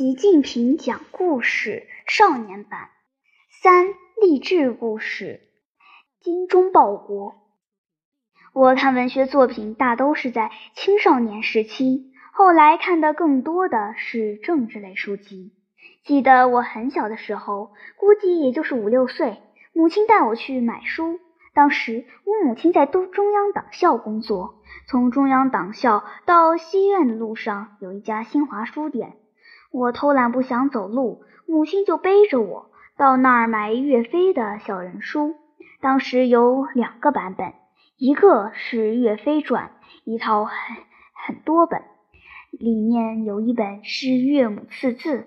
[0.00, 2.88] 习近平讲故事少年版
[3.62, 5.42] 三励志故事
[6.22, 7.34] 精忠报国。
[8.54, 15.52] 我看文学作品大都是在青少年时期，后来看的更多的是政治类书籍。
[16.02, 19.36] 记得我很小的时候，估计也就是五六岁，
[19.74, 21.20] 母亲带我去买书。
[21.52, 29.18] 当时我母亲在都中央党校工作，从中央党校到西苑的路上有一家新华书店。
[29.70, 35.36] 我偷懒不想走路，母亲就背着我到那儿买岳飞的小人书。
[35.80, 37.52] 当时有两个版本，
[37.96, 39.66] 一个是《岳飞传》，
[40.04, 40.54] 一套很
[41.26, 41.82] 很多本，
[42.50, 45.18] 里面有一本是《岳母刺字》，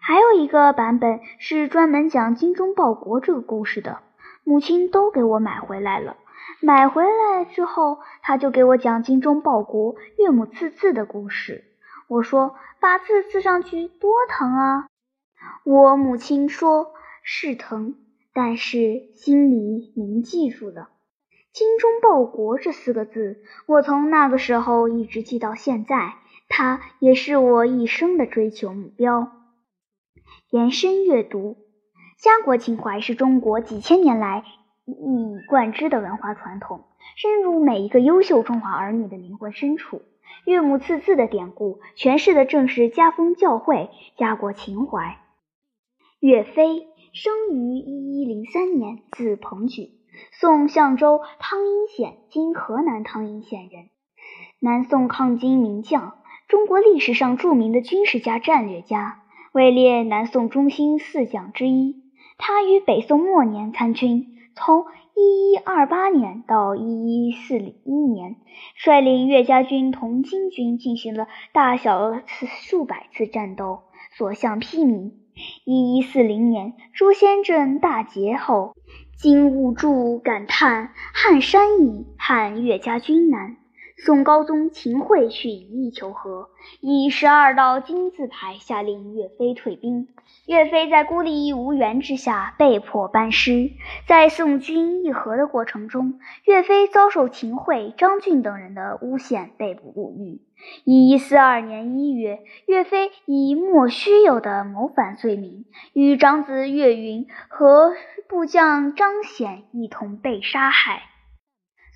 [0.00, 3.98] 还有一个版本是专门讲精忠报国这个故事的。
[4.44, 6.16] 母亲都给我买回来了。
[6.62, 11.64] 买回来之后，他就给我讲精忠报国、岳母刺字的故事。
[12.08, 14.88] 我说：“把字刺上去多疼啊！”
[15.64, 17.94] 我母亲说：“是疼，
[18.32, 20.88] 但是心里铭记住了
[21.52, 23.42] ‘精忠报国’这四个字。
[23.66, 26.14] 我从那个时候一直记到现在，
[26.48, 29.32] 它也是我一生的追求目标。”
[30.50, 31.58] 延伸阅读，
[32.18, 34.44] 家国情怀是中国几千年来
[34.86, 36.84] 一以贯之的文化传统，
[37.16, 40.00] 深入每一个优秀中华儿女的灵魂深处。
[40.44, 45.18] 岳母刺字的典故，诠释的正是家风教诲、家国情怀。
[46.20, 49.90] 岳飞生于一一零三年，字鹏举，
[50.32, 53.90] 宋相州汤阴县（今河南汤阴县）人，
[54.60, 56.14] 南宋抗金名将，
[56.48, 62.02] 中国历史上著名的军事家、战略家，位列南宋中兴四将之一。
[62.36, 68.34] 他于北宋末年参军，从一一二八年到一一四一年，
[68.74, 73.82] 率领岳家军同金军进行了大小次数百次战斗，
[74.16, 75.12] 所向披靡。
[75.64, 78.74] 一一四零年，朱仙镇大捷后，
[79.16, 83.56] 金兀术感叹：“汉山易，汉岳家军难。”
[84.04, 86.50] 宋高宗秦桧去以义求和，
[86.80, 90.06] 以十二道金字牌下令岳飞退兵。
[90.46, 93.72] 岳飞在孤立无援之下被迫班师。
[94.06, 100.40] 在宋军议和的过程中，岳飞遭受秦桧、张俊等人的诬陷，被捕入狱。
[100.84, 107.92] 一一四二年一月，岳飞以莫须有的谋反罪名，与长子岳云和
[108.28, 111.02] 部将张显一同被杀害。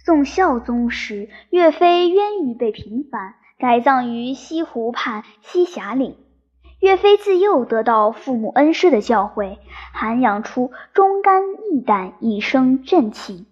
[0.05, 6.17] 宋孝宗时，岳飞冤狱被平反，改葬于西湖畔西霞岭。
[6.81, 9.59] 岳飞自幼得到父母恩师的教诲，
[9.93, 13.47] 涵养出忠肝义胆、一生正气。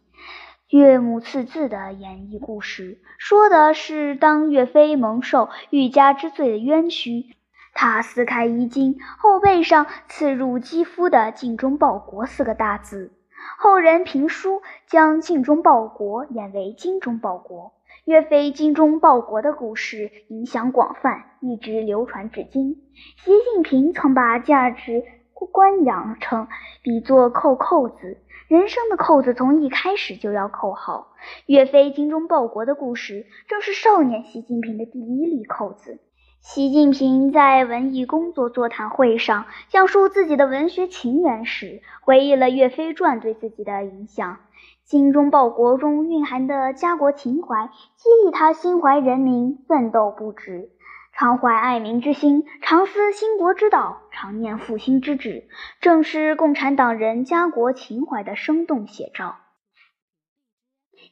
[0.69, 7.27] 岳母刺字的演绎故事，说的是当岳飞蒙受欲加之罪的冤屈，
[7.75, 13.13] 他撕开衣襟，后背上刺入肌肤的“尽忠报国”四个大字。
[13.59, 17.73] 后人评书将“精忠报国”演为“精忠报国”。
[18.07, 22.77] 岳飞精忠报国的故事影响广泛，一直流传至今。
[23.17, 25.05] 习近平曾把价值
[25.53, 26.49] 观养成
[26.83, 28.19] 比作扣扣子，
[28.49, 31.13] 人生的扣子从一开始就要扣好。
[31.47, 36.01] 岳飞精忠报国的故事，正是少年习近平的第一粒扣子。
[36.41, 44.39] 习近平在文艺工作座谈会上讲述自己的文学情缘时，回忆了《岳飞传》对自己的影响。
[44.85, 50.71] 精忠报国中蕴含的家国情怀，激励他心怀人民，奋斗不止，
[51.13, 55.47] 常怀爱民之心，常思兴国之道，常念复兴之志，
[55.83, 59.37] 正是共产党人家国情怀的生动写照。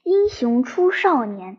[0.03, 1.59] 英雄出少年。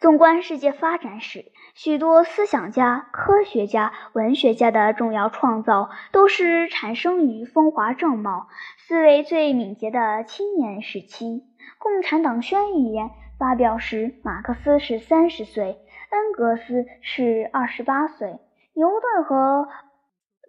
[0.00, 11.44] 纵观世界发展史，许多思想家、科学家、文学家的重要创造，都是产生于风华正茂、思维最敏捷的青年时期。
[11.78, 15.78] 共产党宣言发表时，马克思是三十岁，
[16.10, 18.40] 恩格斯是二十八岁，
[18.74, 19.68] 牛顿和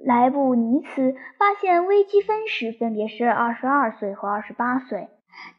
[0.04, 5.10] 莱布尼茨发现微积分时，分别是二十二岁和二十八岁。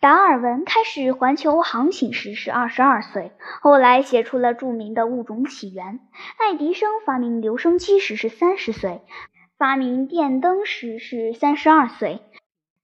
[0.01, 5.95] 达尔文开始环球航行时是二十二岁，后来写出了著名的《物种起源》。
[6.39, 9.03] 爱迪生发明留声机时是三十岁，
[9.59, 12.21] 发明电灯时是三十二岁。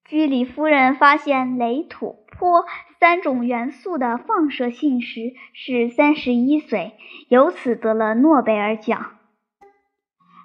[0.05, 2.65] 居里夫人发现雷、土、坡
[3.01, 6.93] 三种元素的放射性时是三十一岁，
[7.29, 9.16] 由此得了诺贝尔奖。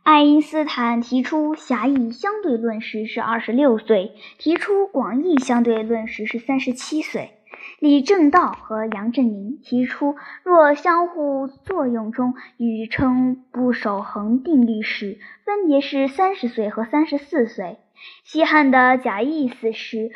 [0.04, 7.32] 爱因斯坦提出狭义相对论时是二十六岁，提出广义相对论时是三十七岁。
[7.80, 17.78] 李政道和杨振宁提出，若相互作用中与称不守恒定律时，分别是三十岁和三十四岁。
[18.24, 20.12] 西汉的贾谊死时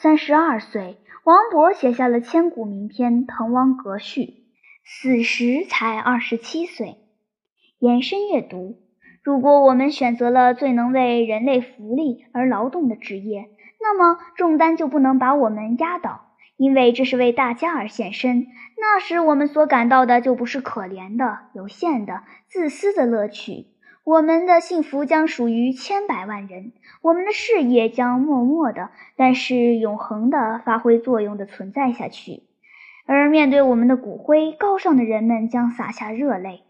[0.00, 4.20] 三十二岁，王勃写下了千古名篇《滕王阁序》，
[4.84, 6.96] 死时才二十七岁。
[7.80, 8.78] 延伸阅读：
[9.24, 13.48] 如果我们选择了最能为人类福利而劳动的职业，
[13.80, 16.26] 那么重担就不能把我们压倒。
[16.56, 18.46] 因为这是为大家而献身，
[18.78, 23.66] 那时我们所感到的就不是可怜的、有限的、自私的乐趣。
[24.04, 26.72] 我们的幸福将属于千百万人，
[27.02, 32.42] 我们的事业将默默的，但是永恒的发挥作用的存在下去。
[33.06, 36.63] 而面对我们的骨灰，高尚的人们将洒下热泪。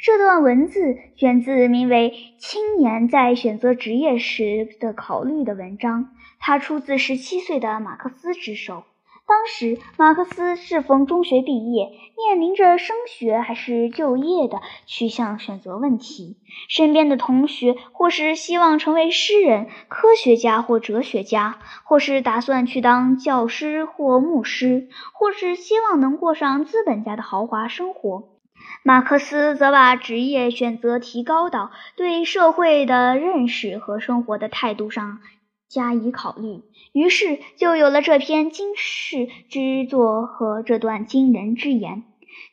[0.00, 8.84] 这段文字选自名为《青年在选择职业时的考虑》的文章，它出自十七岁的马克思之手。
[9.26, 16.36] 当时，马克思适逢中学毕业，面临着升学还是就业的取向选择问题。
[16.68, 28.37] 身边的同学或是希望成为诗人、科学家或哲学家，或是打算去当教师或牧师，或是希望能过上资本家的豪华生活。
[28.82, 35.20] 马克思则把职业选择提高到对社会的认识和生活的态度上。
[35.68, 36.62] 加以考虑，
[36.92, 42.04] 于是就有了这篇惊世之作和这段惊人之言。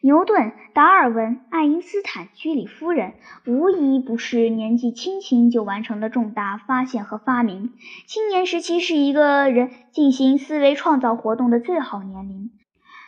[0.02, 3.14] 牛顿、达尔文、爱因斯坦、居里夫人，
[3.46, 7.72] 无一不是年纪轻轻就完成了重大发现和发明。
[8.06, 12.52] 青年时期是一个人进行思维创造活动的最好年龄，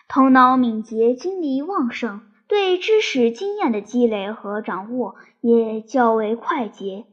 [0.08, 7.06] 头脑敏捷，精力旺盛，对知识经验的积累和掌握也较为快捷。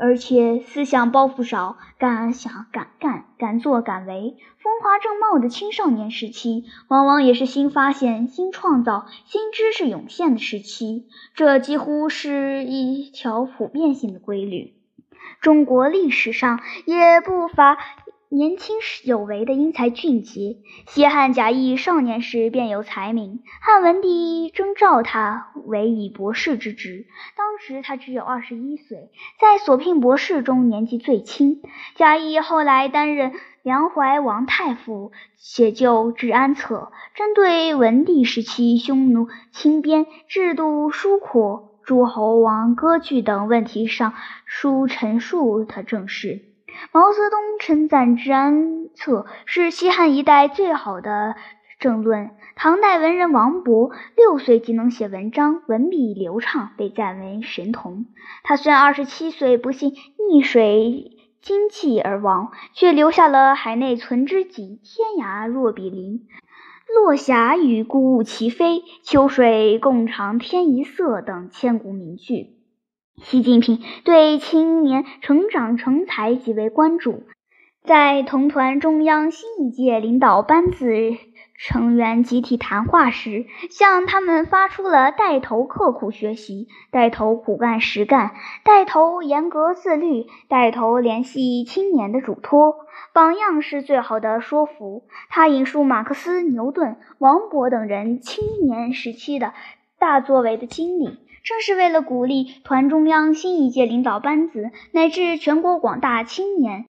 [0.00, 11.06] 而且思想包袱少，敢想敢干，敢作敢为，风华正茂的青少年时期，往往也是新发现、新创造、新知识涌现的时期。
[11.34, 14.74] 这几乎是一条普遍性的规律。
[15.40, 17.78] 中国历史上也不乏。
[18.30, 20.56] 年轻时有为的英才俊杰，
[20.88, 27.06] 西汉贾谊少年时便有才名，汉文帝征召他为以博士之职。
[27.36, 29.10] 当时他只有二十一岁，
[29.40, 31.62] 在所聘博士中年纪最轻。
[31.94, 33.32] 贾谊后来担任
[33.62, 44.12] 梁怀王太傅，写就《治安策》，针对文帝时期匈奴侵边、制度疏阔、诸侯王割据等问题上，
[44.44, 46.53] 书陈述的政事。
[46.92, 51.36] 毛泽东称赞《治安策》是西汉一代最好的
[51.78, 52.30] 政论。
[52.56, 58.06] 唐代文人王勃六岁即能写文章，文笔流畅，被赞为神童。
[58.44, 59.90] 他虽然二十七岁不幸
[60.30, 61.10] 溺水
[61.42, 66.26] 精气而亡，却留下了《海内存知己》“天涯若比邻
[66.94, 72.53] ”“落霞与孤鹜齐飞”“秋水共长天一色”等千古名句。
[73.22, 77.22] 习近平对青年成长成才极为关注，
[77.84, 80.86] 在同团中央新一届领导班子
[81.56, 88.32] 成员集体谈话时，向他们发出了带头刻苦学习、带头苦干实干、
[88.64, 92.74] 带头严格自律、带头联系青年的嘱托。
[93.12, 95.04] 榜样是最好的说服。
[95.30, 99.54] 他引述马克思、牛顿、王勃等人青年时期的
[100.00, 101.23] 大作为的经历。
[101.44, 106.86] 正是为了鼓励团中央新一届领导班子乃至全国广大青年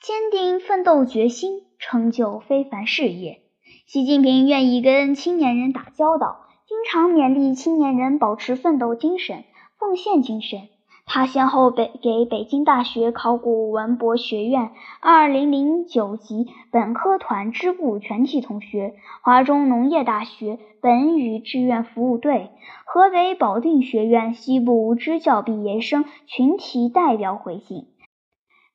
[0.00, 3.42] 坚定奋斗决心，成就非凡事业，
[3.86, 9.44] 习近平愿意跟青年人打交道，经常勉励青年人保持奋斗精神、
[9.78, 10.68] 奉献精神。
[11.04, 22.50] 他先后北给北京大学考古文博学院二零零九级本科团支部全体同学、华中农业大学本与志愿服务队、
[22.86, 27.88] 河北保定学院西部支教毕业生群体代表回信，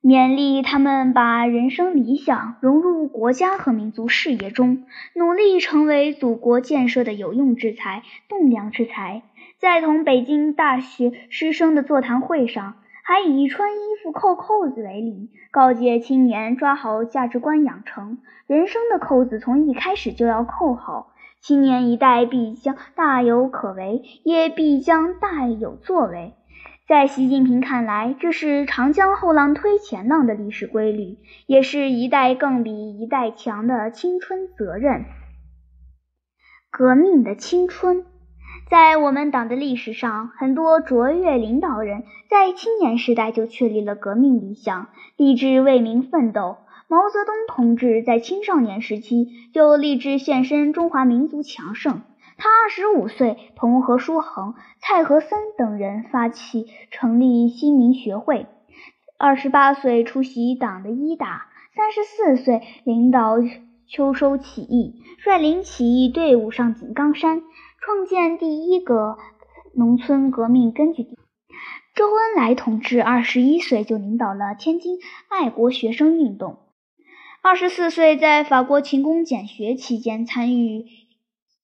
[0.03, 9.23] 勉励他们把人生理想融入国家和民族事业中，努力成为祖国建设的有用之才、栋梁之才。
[9.59, 21.13] 在同北京大学师生的座谈会上，还以穿衣服扣扣子为例，告诫青年抓好价值观养成，人生的扣子从一开始就要扣好。
[21.39, 26.33] 青年一代必将大有可为，也必将大有作为。
[26.87, 35.05] 在习近平看来，这是长江后浪推前浪的历史规律，也是一代更比一代强的青春责任。
[36.69, 38.05] 革命的青春。
[38.69, 46.57] 在我们党的历史上，很多卓越领导人，在青年时代就确立了革命理想，立志为民奋斗。
[46.89, 52.01] 毛泽东同志在青少年时期就立志献身中华民族强盛。
[52.37, 58.47] 他二十五岁，同何书衡、蔡和森等人发起成立新民学会；
[59.17, 63.37] 二十八岁出席党的一大；三十四岁领导
[63.87, 67.41] 秋收起义，率领起义队伍上井冈山，
[67.79, 69.17] 创建第一个
[69.73, 71.17] 农村革命根据地。
[71.95, 76.59] 周恩来同志二十一岁就领导了天津爱国学生运动。
[77.41, 80.85] 二十四岁，在法国勤工俭学期间，参与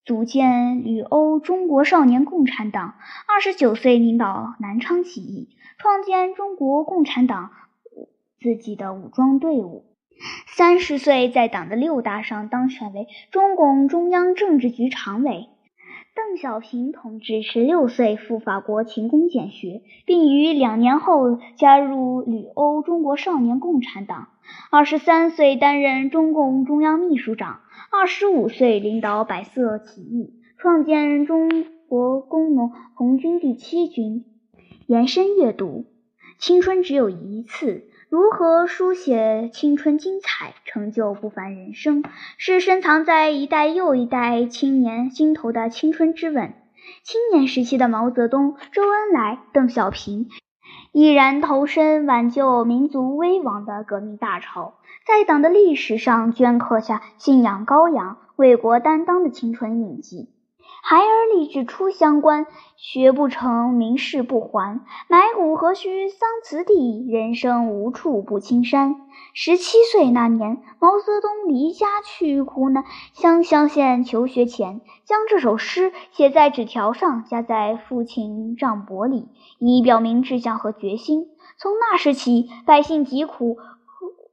[0.06, 2.96] 组建旅欧中国少年共产党。
[3.28, 7.52] 二十九岁，领导南昌起义，创建中国共产党
[8.40, 9.86] 自己的武装队伍。
[10.48, 15.50] 三十岁，在党的六大上当选为中共中央政治局常委。
[16.16, 24.28] 邓小平同志十六岁赴法国勤工俭学，并于两年后加入旅欧中国少年共产党。
[24.70, 27.62] 二十三岁担任中共中央秘书长。
[27.92, 31.50] 二十五岁领导百色起义，创建中
[31.88, 34.24] 国工农红军第七军。
[34.86, 35.86] 延伸阅读：
[36.38, 37.88] 青春只有一次。
[38.14, 42.04] 如何书写青春精彩，成就不凡人生，
[42.38, 46.54] 是深藏在一代又一代青年心头的青春之吻。
[47.02, 50.30] 青年时期的毛泽东、周恩来、邓小平，
[50.92, 54.76] 毅然投身挽救民族危亡的革命大潮，
[55.08, 60.30] 在党的历史上镌刻下信仰高扬、为国担当的青春印记。
[60.86, 64.82] 孩儿立志出乡关，学不成名士不还。
[65.08, 68.98] 埋骨何须桑梓地，人生无处不青山。
[69.34, 81.30] 十七岁那年，毛泽东离家去湖南湘乡县求学前，将这首诗写在纸条上，夹在父亲帐帛里，以表明志向和决心。
[81.58, 83.56] 从那时起，百姓疾苦、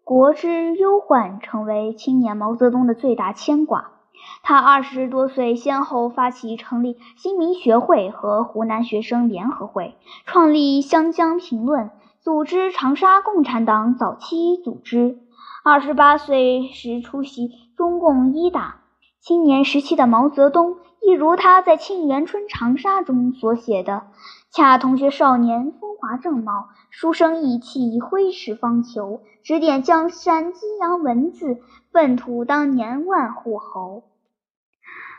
[0.03, 4.00] 国之忧患，成为青年毛泽东的最大牵挂。
[4.43, 9.97] 他二十多岁，先后发起成立新民学会和湖南学生联合会，
[10.27, 11.87] 创立《湘江评论》，
[12.21, 15.19] 组织长沙共产党早期组织。
[15.63, 18.77] 二十八岁时出席中共一大。
[19.21, 24.05] 青年时期的毛泽东，一如他在《沁园春·长沙》中所写的
[24.51, 31.59] ：“恰同学少年，风华正茂，书生意气，挥斥方遒，指点江山，激扬文字，
[31.93, 34.05] 粪土当年万户侯。”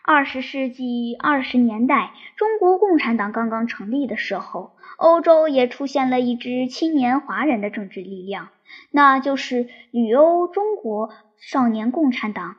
[0.03, 8.49] 二十世纪二十年代，中国共产党刚刚成立的时候，欧洲也出现了一支青年华人的政治力量，
[8.89, 12.55] 那就是旅欧中国少年共产党。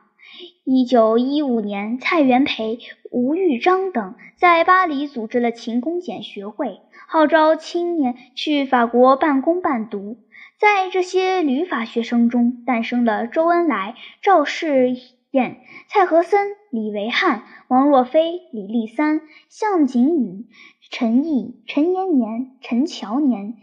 [0.63, 2.79] 一九一五年，蔡元培、
[3.11, 10.17] 吴玉章等在巴黎组织了勤工俭学会，号召青年去法国半工半读。
[10.59, 14.95] 在这些旅法学生中，诞生了周恩来、赵世。
[15.33, 20.45] 燕、蔡和森、李维汉、王若飞、李立三、向景宇、
[20.91, 23.55] 陈毅、陈延年、陈乔年、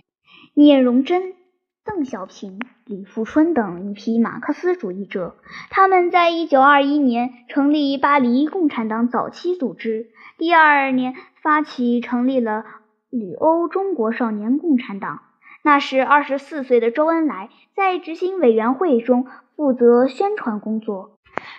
[0.55, 1.33] 聂荣臻、
[1.85, 5.37] 邓小平、李富春等一批马克思主义者。
[5.71, 12.65] 他们在一九二一年成立巴黎共产党早期组织，第二年发起成立了
[13.11, 15.21] 旅欧中国少年共产党。
[15.63, 19.27] 那时二十四岁的周恩来在执行委员会中
[19.57, 21.11] 负责宣传工作。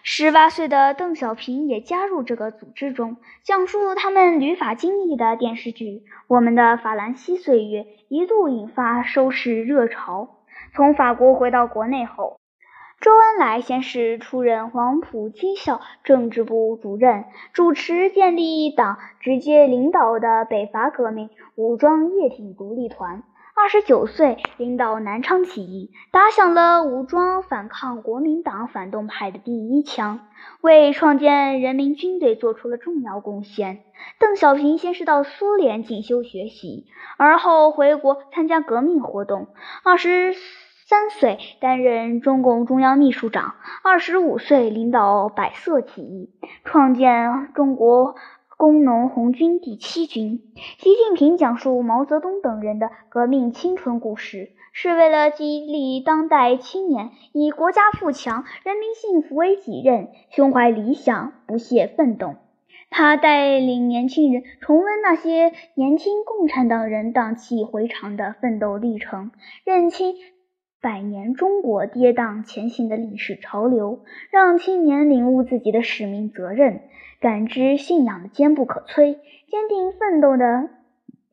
[0.04, 5.86] 十八岁的邓小平也加入这个组织中，讲述他们旅法经历的电视剧
[6.28, 10.38] 《我们的法兰西岁月》一度引发收视热潮。
[10.74, 12.40] 从法国回到国内后，
[13.00, 23.24] 周恩来先是出任黄埔军校政治部主任，主持建立党直接领导的北伐革命武装叶挺独立团。
[23.62, 30.22] 二十九岁，领导南昌起义，打响了武装反抗国民党反动派的第一枪，
[30.62, 33.84] 为创建人民军队做出了重要贡献。
[34.20, 36.88] 邓小平先是到苏联进修学习，
[37.18, 39.50] 而后回国参加革命活动。
[39.84, 43.54] 二十三岁，担任中共中央秘书长。
[43.84, 46.32] 二十五岁，领导百色起义，
[46.66, 48.16] 创建中国。
[48.62, 50.40] 工农红军第七军，
[50.78, 62.36] 习近平讲述毛泽东等人的革命青春故事，是为了激励当代青年以国家富强、人民幸福为己任，胸怀理想，不懈奋斗。
[62.92, 69.32] 他带领年轻人重温那些年轻共产党人荡气回肠的奋斗历程，
[69.66, 70.14] 认清
[70.82, 74.00] 百年中国跌宕前行的历史潮流，
[74.32, 76.82] 让青年领悟自己的使命责任。
[77.20, 79.14] 感知信仰的坚不可摧，
[79.48, 80.70] 坚定奋斗的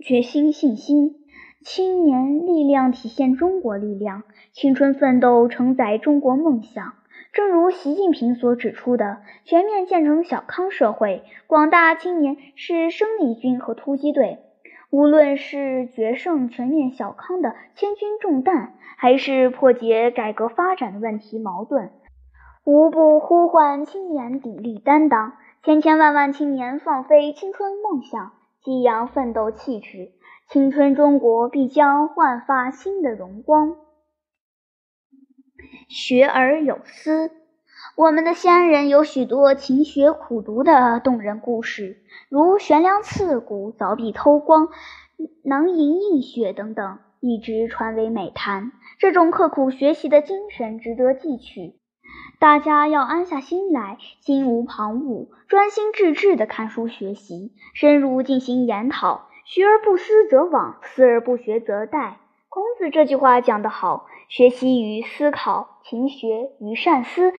[0.00, 1.14] 决心信心。
[1.62, 6.92] 青年力量体现中国力量，青春奋斗承载中国梦想。
[7.32, 14.38] 正如习近平所指出的，全面建成小康社会，广大青年是生力军和突击队。
[14.90, 21.90] 无论是决胜全面小康的千钧重担，还是破解改革发展的问题矛盾，
[22.64, 25.34] 无不呼唤青年砥砺担当。
[25.62, 30.12] 千千万万青年放飞青春梦想，激扬奋斗气质，
[30.48, 33.76] 青春中国必将焕发新的荣光。
[35.88, 37.32] 学而有思，
[37.98, 41.96] 我们的先人有许多勤学苦读的动人故事，
[42.28, 44.68] 如悬梁刺股、凿壁偷光、
[45.42, 48.70] 囊萤映雪等等，一直传为美谈。
[49.00, 51.74] 这种刻苦学习的精神值得记取。
[52.38, 59.26] 大家要安下心来，心无旁骛，专心致志地看书学习，深入进行研讨。
[59.44, 62.12] 学而不思则罔，思而不学则殆。
[62.48, 64.06] 孔子这句话讲得好。
[64.28, 67.32] 学习与思考，勤学与善思，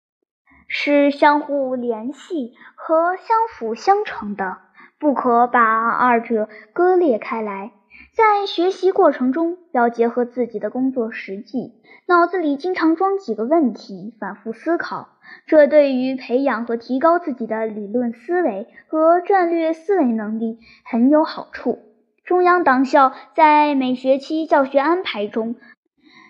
[0.70, 4.60] 是相互联系和相辅相成的，
[5.00, 7.72] 不可把二者割裂开来。
[8.14, 11.74] 在学习过程中，要结合自己的工作实际，
[12.06, 15.10] 脑子里经常装几个问题，反复思考，
[15.48, 21.80] 这对于培养和提高自己的理论思维和战略思维能力很有好处。
[22.24, 25.56] 中央党校在每学期教学安排中。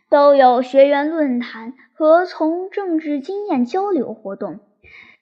[0.09, 4.59] 都有学员论坛和从政治经验交流活动，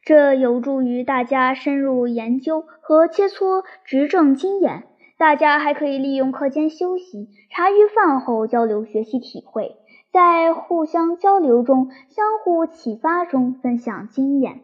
[0.01, 4.83] 这有助于大家深入研究和切磋执政经验。
[5.17, 9.75] 大家还可以利用课间休息、茶余饭后交流学习体会，
[10.13, 14.61] 在互相交流中、相互启发中分享经验，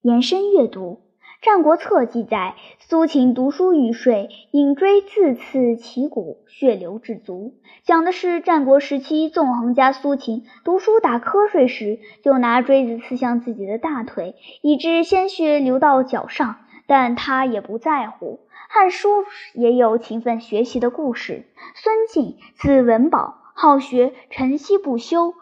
[0.00, 1.00] 延伸阅读。
[1.40, 7.54] 《战国策》记载，苏秦读书欲睡，引锥自刺其骨，血流至足。
[7.84, 16.56] 讲的是战国时期纵横家苏秦读书打瞌睡时，就拿锥子刺向自己的大腿，以致鲜血流到脚上，
[16.88, 18.40] 但他也不在乎。
[18.74, 19.22] 《汉书》
[19.54, 21.44] 也有勤奋学习的故事。
[21.76, 25.34] 孙敬，字文宝，好学，晨曦不休，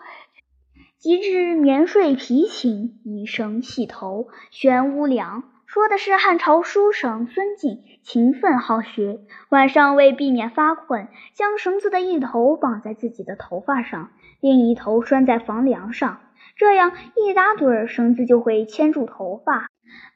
[0.98, 5.44] 及至眠睡疲寝，以绳系头，悬屋梁。
[5.66, 16.20] 说的是汉朝书生孙敬勤奋好学，晚上为避免发困，将绳子的一头绑在自己的头发上，另一头拴在房梁上，
[16.56, 19.66] 这样一打盹儿，绳子就会牵住头发，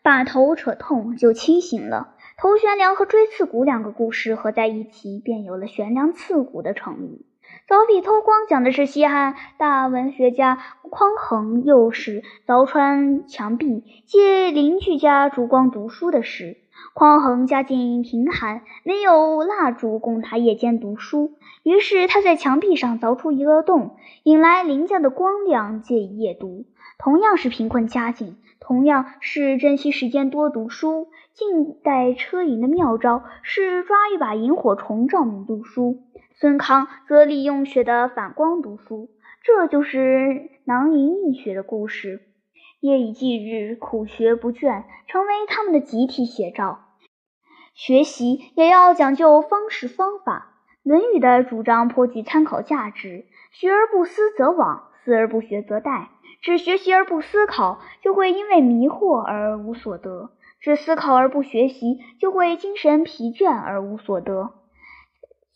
[0.02, 2.14] 把头扯痛就清醒了。
[2.38, 7.26] 头悬梁和锥刺股两个故事合在一起，便有了悬梁刺股的成语。
[7.70, 10.58] 凿壁偷光讲的是西汉大文学家
[10.90, 16.56] 匡衡幼时凿穿墙壁，借邻居家烛光读书的事。
[16.94, 26.64] 匡衡家境贫寒，没有蜡烛供他夜间读书，于是他在墙壁上凿出一个洞，引来邻家的光亮，借以夜读。
[26.98, 36.02] 同样是贫困家境，同样是珍惜时间多读书，近代车银的妙招是抓一把萤火虫照明读书。
[36.40, 39.10] 孙康则利用雪的反光读书，
[39.42, 42.22] 这就是囊萤映雪的故事。
[42.80, 46.78] 夜以继日，苦学不倦，成为他们的集体写照。
[47.74, 50.54] 学习也要讲究方式方法，
[50.88, 56.06] 《论语》的主张颇具参考价值：“学而不思则罔，思而不学则殆。”
[56.40, 64.54] 只学习而不思考，就会因为迷惑而无所得；只思考而不学习，就会精神疲倦而无所得。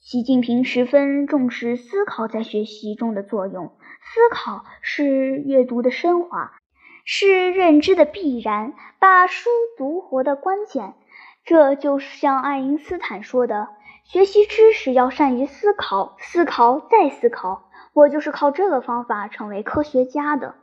[0.06, 3.72] 习近平十分重视思考在学习中的作用。
[4.02, 6.52] 思考是阅读的升华，
[7.06, 10.92] 是认知的必然，把书读活的关键。
[11.46, 13.68] 这就是像爱因斯坦说的
[14.04, 20.54] ：“学习知识要善于思考，思考再思考。”我就是靠这个方法成为科学家的。